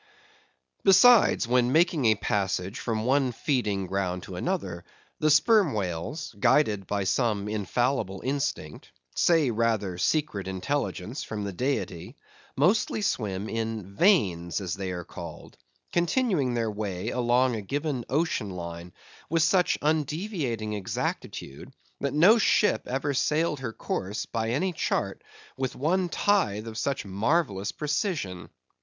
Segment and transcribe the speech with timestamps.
[0.83, 4.83] Besides, when making a passage from one feeding ground to another,
[5.19, 13.47] the sperm whales, guided by some infallible instinct—say, rather, secret intelligence from the Deity—mostly swim
[13.47, 15.55] in veins, as they are called;
[15.93, 18.93] continuing their way along a given ocean line
[19.29, 25.23] with such undeviating exactitude, that no ship ever sailed her course, by any chart,
[25.57, 28.49] with one tithe of such marvellous precision.